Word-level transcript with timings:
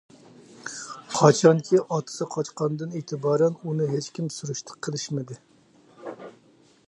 قاچانكى، 1.17 1.81
ئاتىسى 1.81 2.27
قاچقاندىن 2.35 2.97
ئېتىبارەن، 3.01 3.59
ئۇنى 3.61 3.87
ھېچكىم 3.93 4.31
سۈرۈشتە 4.37 4.81
قىلىشمىدى. 4.87 5.37